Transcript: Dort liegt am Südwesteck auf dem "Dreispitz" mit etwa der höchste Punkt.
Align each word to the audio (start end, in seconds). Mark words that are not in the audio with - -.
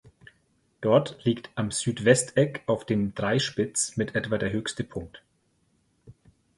Dort 0.81 1.23
liegt 1.25 1.51
am 1.53 1.69
Südwesteck 1.69 2.63
auf 2.65 2.87
dem 2.87 3.13
"Dreispitz" 3.13 3.97
mit 3.97 4.15
etwa 4.15 4.39
der 4.39 4.51
höchste 4.51 4.83
Punkt. 4.83 5.21